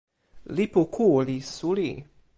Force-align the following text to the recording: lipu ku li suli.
lipu 0.55 0.81
ku 0.93 1.07
li 1.27 1.37
suli. 1.55 1.91